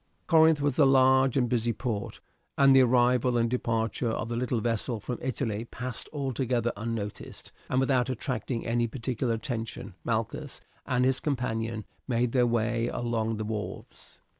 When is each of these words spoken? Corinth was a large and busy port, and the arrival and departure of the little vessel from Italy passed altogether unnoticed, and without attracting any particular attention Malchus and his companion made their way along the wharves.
Corinth 0.25 0.61
was 0.63 0.79
a 0.79 0.85
large 0.87 1.37
and 1.37 1.47
busy 1.47 1.73
port, 1.73 2.21
and 2.57 2.73
the 2.73 2.81
arrival 2.81 3.37
and 3.37 3.47
departure 3.47 4.09
of 4.09 4.29
the 4.29 4.35
little 4.35 4.59
vessel 4.59 4.99
from 4.99 5.19
Italy 5.21 5.63
passed 5.65 6.09
altogether 6.11 6.73
unnoticed, 6.75 7.51
and 7.69 7.79
without 7.79 8.09
attracting 8.09 8.65
any 8.65 8.87
particular 8.87 9.35
attention 9.35 9.93
Malchus 10.03 10.59
and 10.87 11.05
his 11.05 11.19
companion 11.19 11.85
made 12.07 12.31
their 12.31 12.47
way 12.47 12.87
along 12.87 13.37
the 13.37 13.45
wharves. 13.45 14.17